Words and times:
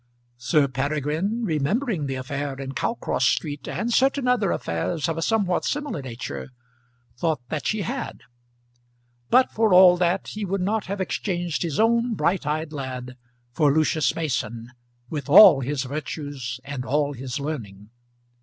Sir 0.39 0.67
Peregrine, 0.67 1.43
remembering 1.45 2.07
the 2.07 2.15
affair 2.15 2.55
in 2.59 2.71
Cowcross 2.73 3.23
Street, 3.23 3.67
and 3.67 3.93
certain 3.93 4.27
other 4.27 4.49
affairs 4.51 5.07
of 5.07 5.15
a 5.15 5.21
somewhat 5.21 5.63
similar 5.63 6.01
nature, 6.01 6.49
thought 7.19 7.47
that 7.49 7.67
she 7.67 7.83
had; 7.83 8.21
but 9.29 9.51
for 9.51 9.75
all 9.75 9.97
that 9.97 10.29
he 10.29 10.43
would 10.43 10.59
not 10.61 10.85
have 10.85 11.01
exchanged 11.01 11.61
his 11.61 11.79
own 11.79 12.15
bright 12.15 12.47
eyed 12.47 12.73
lad 12.73 13.15
for 13.51 13.71
Lucius 13.71 14.15
Mason 14.15 14.71
with 15.11 15.29
all 15.29 15.61
his 15.61 15.83
virtues 15.83 16.59
and 16.65 16.83
all 16.83 17.13
his 17.13 17.39
learning. 17.39 17.91